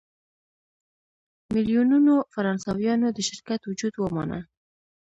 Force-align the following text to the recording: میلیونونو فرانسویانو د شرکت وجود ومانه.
میلیونونو 1.53 2.15
فرانسویانو 2.33 3.07
د 3.13 3.19
شرکت 3.29 3.61
وجود 3.65 3.93
ومانه. 3.97 4.39